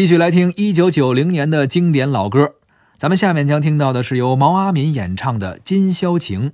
[0.00, 2.54] 继续来听一九九零年的经典老歌，
[2.96, 6.48] 咱们下面将听到的是由毛阿敏演唱的《今宵情》，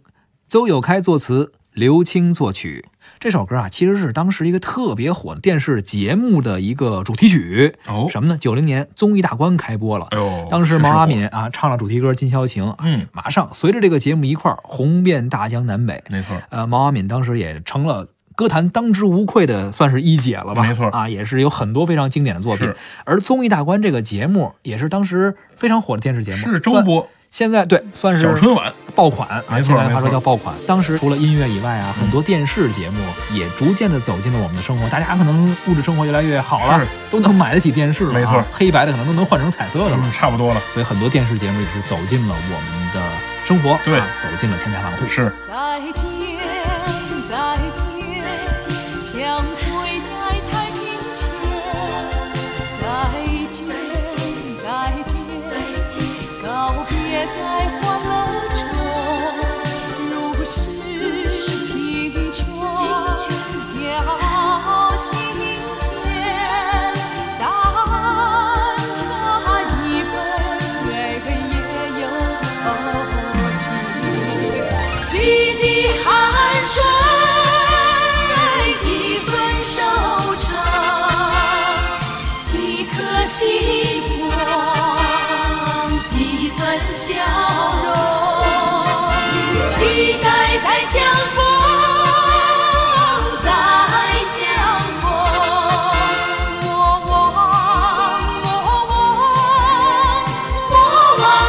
[0.49, 2.87] 邹友开作词，刘青作曲。
[3.21, 7.73] 这首歌啊，其实是当时一个特别火的电视节目的一个主题曲。
[7.87, 8.37] 哦什么呢？
[8.37, 10.09] 九零年综艺大观开播了。
[10.11, 16.03] 哎呦，当时毛阿敏啊唱了主题歌《今宵情》，嗯，马上随着这个节目一块儿红遍大江南北。
[16.11, 20.63] 没错，呃，毛阿敏当时也成了歌坛当之无愧的，算是一姐了吧？
[20.63, 22.71] 没错啊，也是有很多非常经典的作品。
[23.05, 30.55] 而综艺大观这个节目也是当时非常火的电视节目，是周播现在对，算是小春晚，爆款啊，没错现在话说没错叫爆款。
[30.67, 32.99] 当时除了音乐以外啊，很多电视节目
[33.33, 34.89] 也逐渐的走进了我们的生活。
[34.91, 39.99] 大家可能物质生活越来越好了，都能买得起电视了啊，没错黑白的可能都能换成彩色的了。
[40.03, 43.03] 嗯，差不多了，所以很多电视节目也是走进了我们的
[43.47, 45.07] 生活，对啊走进了千家万户。
[45.09, 46.56] 是，再见，
[49.17, 49.66] 相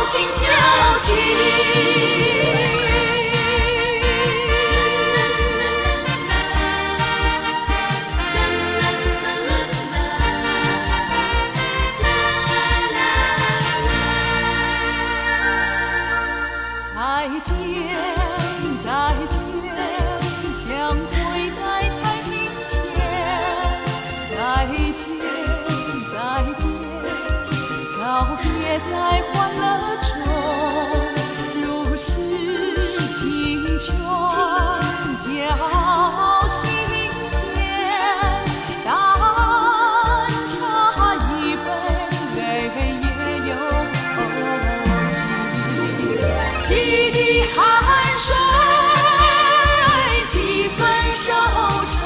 [0.09, 0.45] 今宵
[1.01, 1.15] 情。
[16.95, 16.99] 再
[17.41, 17.53] 见，
[18.83, 18.87] 再
[19.27, 19.35] 见，
[20.53, 20.65] 相
[20.95, 21.11] 会
[21.51, 22.31] 在彩屏
[22.65, 22.71] 前。
[24.29, 24.35] 再
[24.95, 25.05] 见，
[26.11, 26.15] 再
[26.57, 26.61] 见，
[27.99, 28.01] 告
[28.41, 28.45] 别
[28.79, 28.89] 在
[29.33, 29.61] 欢乐
[33.57, 33.95] 清泉
[35.17, 35.25] 浇
[36.47, 36.69] 心
[37.55, 37.57] 田，
[38.85, 38.87] 淡
[40.47, 40.53] 茶
[41.15, 41.67] 一杯
[42.35, 42.39] 也
[43.49, 43.51] 有
[45.09, 45.15] 情。
[46.61, 46.69] 几
[47.11, 47.17] 滴
[47.55, 47.57] 汗
[48.15, 48.29] 水，
[50.27, 50.35] 几
[50.77, 50.77] 分
[51.15, 51.25] 收
[51.89, 51.97] 成，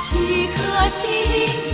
[0.00, 0.10] 几
[0.48, 1.69] 颗心。